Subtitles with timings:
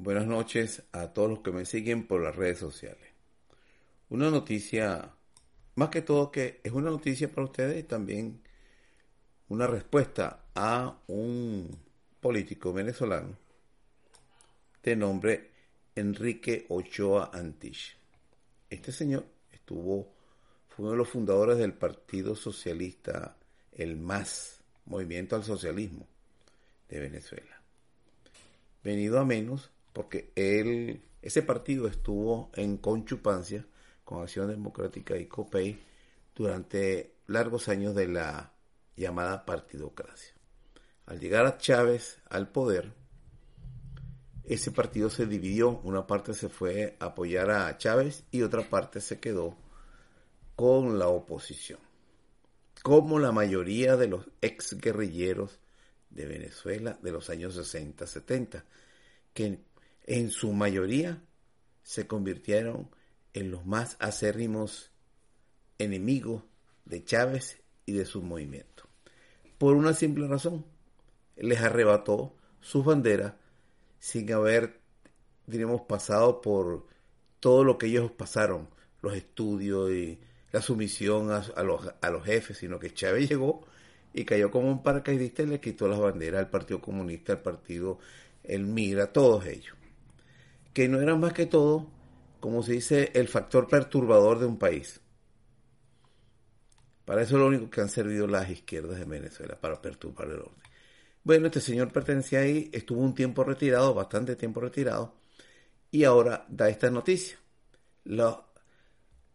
[0.00, 3.08] Buenas noches a todos los que me siguen por las redes sociales.
[4.10, 5.10] Una noticia,
[5.74, 8.40] más que todo que es una noticia para ustedes y también
[9.48, 11.76] una respuesta a un
[12.20, 13.36] político venezolano
[14.84, 15.50] de nombre
[15.96, 17.96] Enrique Ochoa Antich.
[18.70, 20.14] Este señor estuvo,
[20.68, 23.36] fue uno de los fundadores del Partido Socialista,
[23.72, 26.06] el MAS, Movimiento al Socialismo
[26.88, 27.60] de Venezuela.
[28.84, 33.66] Venido a menos porque él, ese partido estuvo en conchupancia
[34.04, 35.76] con Acción Democrática y COPEI
[36.36, 38.52] durante largos años de la
[38.94, 40.34] llamada partidocracia.
[41.06, 42.92] Al llegar a Chávez al poder,
[44.44, 49.00] ese partido se dividió, una parte se fue a apoyar a Chávez y otra parte
[49.00, 49.56] se quedó
[50.54, 51.80] con la oposición.
[52.84, 55.58] Como la mayoría de los ex guerrilleros
[56.10, 58.62] de Venezuela de los años 60-70,
[59.34, 59.60] que
[60.08, 61.22] en su mayoría
[61.82, 62.88] se convirtieron
[63.34, 64.90] en los más acérrimos
[65.76, 66.44] enemigos
[66.86, 68.84] de Chávez y de su movimiento.
[69.58, 70.64] Por una simple razón,
[71.36, 73.34] les arrebató sus banderas
[73.98, 74.80] sin haber,
[75.46, 76.86] diríamos, pasado por
[77.38, 78.70] todo lo que ellos pasaron,
[79.02, 80.18] los estudios y
[80.52, 83.66] la sumisión a, los, a los jefes, sino que Chávez llegó
[84.14, 87.98] y cayó como un paracaidista y le quitó las banderas al Partido Comunista, al Partido
[88.42, 89.78] El Migra, todos ellos
[90.78, 91.90] que no eran más que todo,
[92.38, 95.00] como se dice, el factor perturbador de un país.
[97.04, 100.38] Para eso es lo único que han servido las izquierdas de Venezuela, para perturbar el
[100.38, 100.62] orden.
[101.24, 105.16] Bueno, este señor pertenecía ahí, estuvo un tiempo retirado, bastante tiempo retirado,
[105.90, 107.40] y ahora da esta noticia.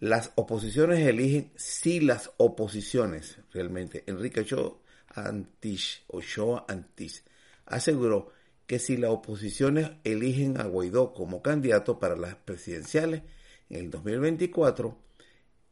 [0.00, 4.76] las oposiciones eligen, si las oposiciones realmente, Enrique Ochoa
[5.14, 7.22] Antich, Ochoa Antich,
[7.64, 8.32] aseguró
[8.68, 13.22] que si las oposiciones eligen a Guaidó como candidato para las presidenciales
[13.70, 14.94] en el 2024,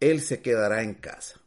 [0.00, 1.38] él se quedará en casa.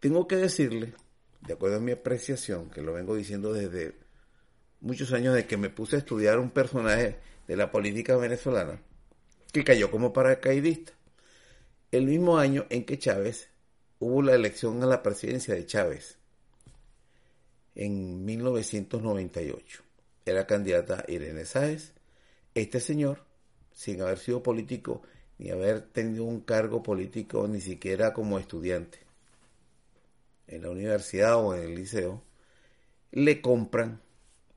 [0.00, 0.94] Tengo que decirle,
[1.42, 3.94] de acuerdo a mi apreciación, que lo vengo diciendo desde
[4.80, 8.80] muchos años de que me puse a estudiar un personaje de la política venezolana
[9.52, 10.94] que cayó como paracaidista.
[11.90, 13.50] El mismo año en que Chávez
[13.98, 16.19] hubo la elección a la presidencia de Chávez
[17.80, 19.82] en 1998.
[20.26, 21.94] Era candidata Irene Sáez.
[22.54, 23.24] Este señor,
[23.72, 25.00] sin haber sido político,
[25.38, 28.98] ni haber tenido un cargo político, ni siquiera como estudiante
[30.46, 32.22] en la universidad o en el liceo,
[33.12, 34.02] le compran,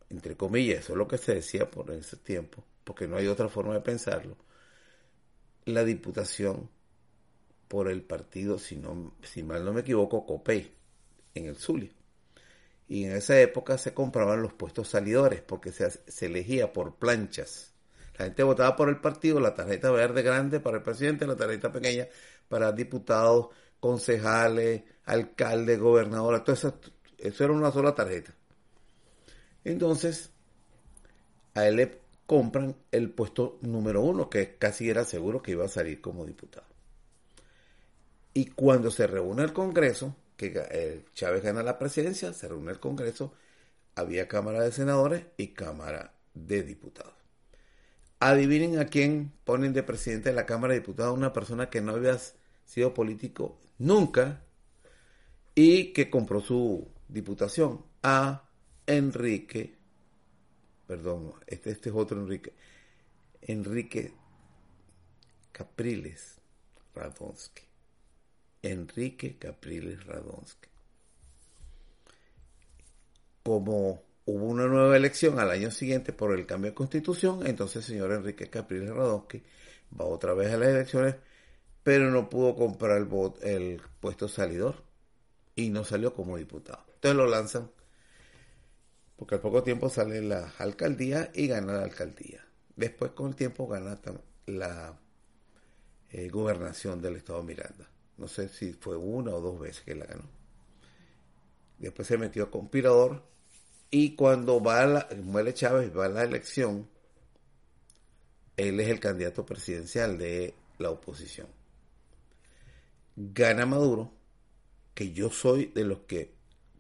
[0.09, 3.47] entre comillas, eso es lo que se decía por ese tiempo, porque no hay otra
[3.47, 4.35] forma de pensarlo,
[5.63, 6.69] la diputación
[7.69, 10.73] por el partido, si, no, si mal no me equivoco, COPEI,
[11.35, 11.91] en el Zulia
[12.93, 15.89] y en esa época se compraban los puestos salidores porque se,
[16.23, 17.73] elegía por planchas.
[18.19, 21.71] La gente votaba por el partido, la tarjeta verde grande para el presidente, la tarjeta
[21.71, 22.07] pequeña
[22.47, 23.47] para diputados,
[23.79, 26.79] concejales, alcaldes, gobernadores, todo eso,
[27.17, 28.31] eso era una sola tarjeta.
[29.63, 30.29] Entonces,
[31.55, 35.67] a él le compran el puesto número uno, que casi era seguro que iba a
[35.67, 36.67] salir como diputado.
[38.35, 42.79] Y cuando se reúne el Congreso, que eh, Chávez gana la presidencia, se reúne el
[42.79, 43.33] Congreso,
[43.95, 47.13] había Cámara de Senadores y Cámara de Diputados.
[48.19, 51.93] Adivinen a quién ponen de presidente de la Cámara de Diputados una persona que no
[51.93, 52.17] había
[52.65, 54.41] sido político nunca
[55.55, 58.43] y que compró su diputación a
[58.87, 59.75] Enrique,
[60.87, 62.53] perdón, este, este es otro Enrique,
[63.41, 64.13] Enrique
[65.51, 66.39] Capriles
[66.95, 67.72] Radonsky.
[68.63, 70.69] Enrique Capriles Radonsky.
[73.43, 77.95] Como hubo una nueva elección al año siguiente por el cambio de constitución, entonces el
[77.95, 79.43] señor Enrique Capriles Radonsky
[79.99, 81.15] va otra vez a las elecciones,
[81.83, 83.05] pero no pudo comprar
[83.41, 84.81] el, puesto salidor
[85.55, 86.85] y no salió como diputado.
[86.95, 87.69] Entonces lo lanzan,
[89.17, 92.47] porque al poco tiempo sale la alcaldía y gana la alcaldía.
[92.77, 93.99] Después con el tiempo gana
[94.45, 94.97] la
[96.11, 100.05] eh, gobernación del estado Miranda No sé si fue una o dos veces que la
[100.05, 100.29] ganó.
[101.79, 103.23] Después se metió a conspirador
[103.89, 106.89] y cuando va a la, muere Chávez, va a la elección,
[108.57, 111.47] él es el candidato presidencial de la oposición.
[113.15, 114.11] Gana Maduro,
[114.93, 116.33] que yo soy de los que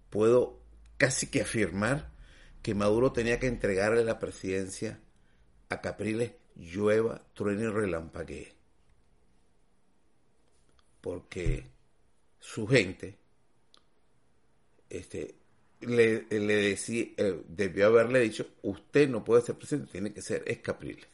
[0.09, 0.59] puedo
[0.97, 2.11] casi que afirmar
[2.61, 4.99] que Maduro tenía que entregarle la presidencia
[5.69, 8.53] a Capriles, llueva, truene y relampaguee.
[11.03, 11.65] Porque
[12.39, 13.17] su gente
[14.89, 15.35] este,
[15.81, 20.59] le, decía, eh, debió haberle dicho, usted no puede ser presidente, tiene que ser es
[20.59, 21.05] Capriles.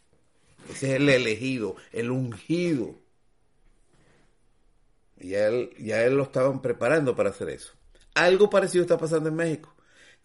[0.69, 2.93] Ese es el elegido, el ungido.
[5.19, 7.73] Y él, ya él lo estaban preparando para hacer eso.
[8.13, 9.73] Algo parecido está pasando en México.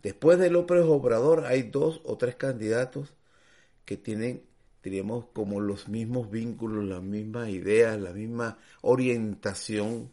[0.02, 3.14] Después de López Obrador hay dos o tres candidatos
[3.86, 4.44] que tienen,
[4.84, 10.12] diríamos, como los mismos vínculos, las mismas ideas, la misma orientación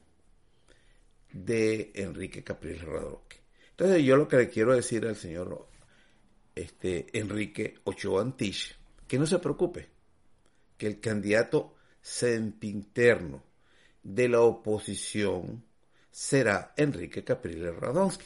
[1.34, 3.38] de Enrique Capriles Radroque.
[3.72, 5.68] Entonces yo lo que le quiero decir al señor
[6.56, 8.78] este, Enrique Ochoa Antich,
[9.08, 9.90] que no se preocupe,
[10.78, 13.44] que el candidato sempinterno
[14.04, 15.64] de la oposición
[16.10, 18.26] será Enrique Capriles Radonsky,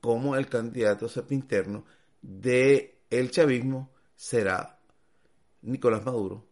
[0.00, 1.84] como el candidato sempinterno
[2.22, 4.78] de el chavismo será
[5.64, 6.46] Nicolás Maduro,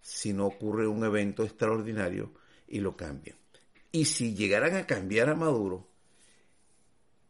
[0.00, 2.32] si no ocurre un evento extraordinario
[2.68, 3.36] y lo cambian.
[3.90, 5.88] Y si llegaran a cambiar a Maduro,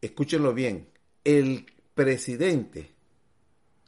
[0.01, 0.89] escúchenlo bien,
[1.23, 2.91] el presidente,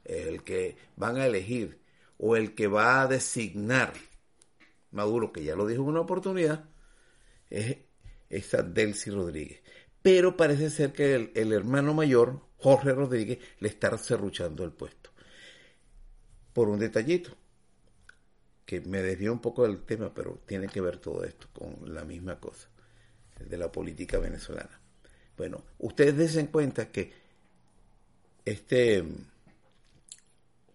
[0.05, 1.79] el que van a elegir
[2.17, 3.93] o el que va a designar
[4.91, 6.65] Maduro, que ya lo dijo en una oportunidad,
[7.49, 7.77] es
[8.29, 9.61] esa Delcy Rodríguez.
[10.01, 15.06] Pero parece ser que el, el, hermano mayor, Jorge Rodríguez, le está cerruchando el puesto.
[16.57, 17.29] Por un detallito,
[18.65, 22.03] que me desvió un poco del tema, pero tiene que ver todo esto con la
[22.03, 22.67] misma cosa,
[23.39, 24.81] de la política venezolana.
[25.37, 27.13] Bueno, ustedes den cuenta que
[28.43, 29.03] este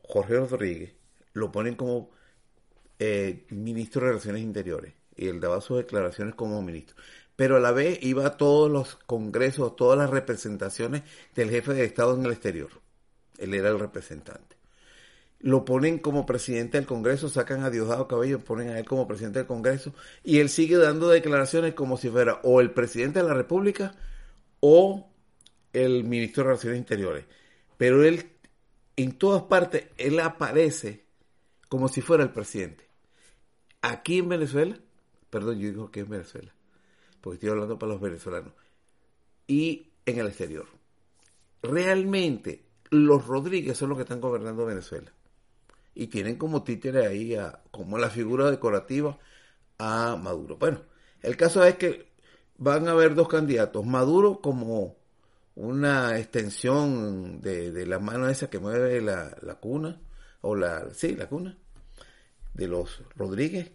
[0.05, 0.93] Jorge Rodríguez
[1.33, 2.13] lo ponen como
[3.01, 6.95] eh, ministro de Relaciones Interiores y él daba sus declaraciones como ministro.
[7.35, 11.03] Pero a la vez iba a todos los congresos, todas las representaciones
[11.35, 12.71] del jefe de Estado en el exterior.
[13.39, 14.52] Él era el representante.
[15.43, 19.41] Lo ponen como presidente del Congreso, sacan a Diosdado Cabello, ponen a él como presidente
[19.41, 19.93] del Congreso
[20.23, 23.95] y él sigue dando declaraciones como si fuera o el presidente de la República
[24.61, 25.11] o
[25.73, 27.25] el ministro de Relaciones Interiores.
[27.77, 28.31] Pero él,
[28.97, 31.05] en todas partes, él aparece
[31.69, 32.87] como si fuera el presidente.
[33.81, 34.79] Aquí en Venezuela,
[35.31, 36.55] perdón, yo digo que en Venezuela,
[37.21, 38.53] porque estoy hablando para los venezolanos,
[39.49, 40.67] y en el exterior.
[41.63, 45.13] Realmente, los Rodríguez son los que están gobernando Venezuela.
[45.95, 47.37] Y tienen como títere ahí,
[47.71, 49.19] como la figura decorativa,
[49.79, 50.57] a Maduro.
[50.57, 50.83] Bueno,
[51.23, 52.13] el caso es que
[52.59, 53.85] van a haber dos candidatos.
[53.85, 54.97] Maduro como
[55.55, 60.01] una extensión de, de la mano esa que mueve la, la cuna,
[60.41, 61.57] o la, sí, la cuna,
[62.55, 63.73] de los Rodríguez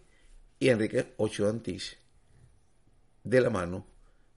[0.58, 1.98] y Enrique Ochoa Antich
[3.24, 3.86] de la mano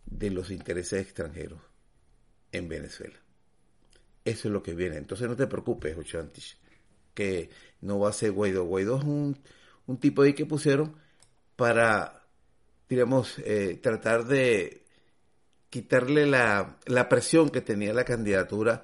[0.06, 1.62] de los intereses extranjeros
[2.52, 3.20] en Venezuela.
[4.26, 4.98] Eso es lo que viene.
[4.98, 6.58] Entonces no te preocupes, Ochoa Antich,
[7.14, 7.50] que
[7.82, 8.66] no va a ser Guaidó.
[8.66, 9.40] Guaidó es un,
[9.88, 10.96] un tipo ahí que pusieron
[11.56, 12.24] para,
[12.90, 14.86] digamos, eh, tratar de
[15.70, 18.84] quitarle la, la, presión que tenía la candidatura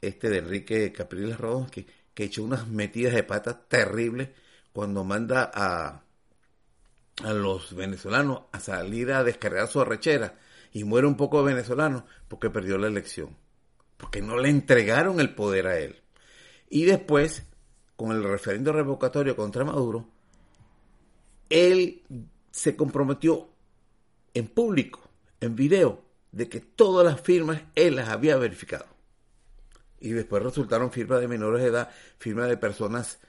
[0.00, 4.30] este de Enrique Capriles Rodón, que, que echó unas metidas de patas terribles
[4.72, 6.02] cuando manda a,
[7.22, 10.38] a los venezolanos a salir a descargar su arrechera
[10.72, 13.36] y muere un poco de venezolanos porque perdió la elección,
[13.96, 16.02] porque no le entregaron el poder a él.
[16.68, 17.44] Y después,
[17.96, 20.06] con el referendo revocatorio contra Maduro,
[21.48, 22.02] él
[22.50, 23.48] se comprometió
[24.34, 25.00] en público,
[25.40, 28.86] en video, de que todas las firmas él las había verificado.
[30.00, 33.20] Y después resultaron firmas de menores de edad, firmas de personas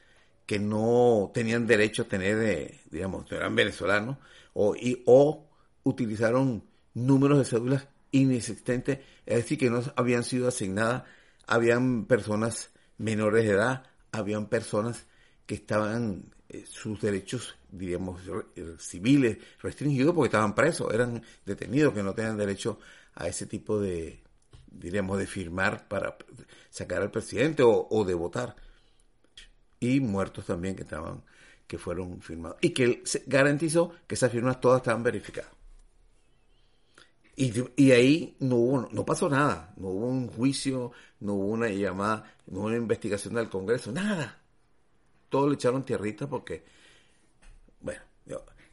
[0.46, 4.18] que no tenían derecho a tener, eh, digamos, eran venezolanos,
[4.54, 5.48] o, y, o
[5.84, 11.04] utilizaron números de cédulas inexistentes, es decir, que no habían sido asignadas,
[11.48, 13.84] habían personas menores de edad,
[14.18, 15.06] habían personas
[15.46, 18.22] que estaban eh, sus derechos, diríamos,
[18.56, 22.80] eh, civiles restringidos porque estaban presos, eran detenidos que no tenían derecho
[23.16, 24.22] a ese tipo de,
[24.68, 26.18] diríamos, de firmar para
[26.70, 28.56] sacar al presidente o, o de votar
[29.80, 31.24] y muertos también que estaban
[31.68, 35.55] que fueron firmados y que garantizó que esas firmas todas estaban verificadas.
[37.38, 42.34] Y, ahí no hubo, no pasó nada, no hubo un juicio, no hubo una llamada,
[42.48, 44.40] no hubo una investigación del Congreso, nada.
[45.30, 46.64] Todos le echaron tierrita porque,
[47.82, 48.02] bueno,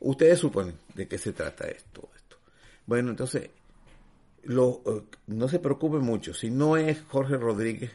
[0.04, 2.11] Ustedes suponen de qué se trata esto.
[2.16, 2.37] esto.
[2.87, 3.50] Bueno, entonces,
[4.42, 6.35] lo, eh, no se preocupen mucho.
[6.35, 7.92] Si no es Jorge Rodríguez,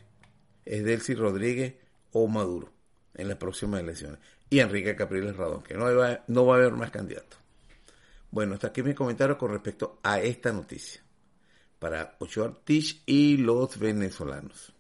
[0.64, 1.76] es Delcy Rodríguez
[2.14, 2.72] o Maduro
[3.14, 4.20] en las próximas elecciones.
[4.50, 7.40] Y Enrique Capriles Radón, que no va, no va a haber más candidatos.
[8.32, 11.02] Bueno, hasta aquí mi comentario con respecto a esta noticia.
[11.80, 14.74] Para Ochoa Tish y los venezolanos.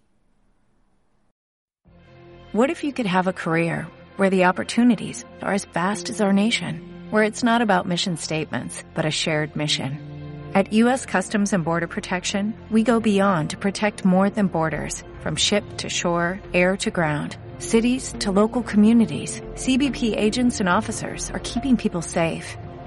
[2.54, 6.34] What if you could have a career where the opportunities are as vast as our
[6.34, 10.00] nation, where it's not about mission statements, but a shared mission?
[10.56, 11.06] At U.S.
[11.06, 15.90] Customs and Border Protection, we go beyond to protect more than borders, from ship to
[15.90, 19.42] shore, air to ground, cities to local communities.
[19.54, 22.58] CBP agents and officers are keeping people safe.